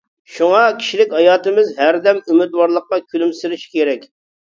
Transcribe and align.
شۇڭا، 0.37 0.61
كىشىلىك 0.79 1.13
ھاياتىمىز 1.17 1.71
ھەردەم 1.83 2.25
ئۈمىدۋارلىقتا 2.25 3.03
كۈلۈمسىرىشى 3.07 3.75
كېرەك. 3.79 4.15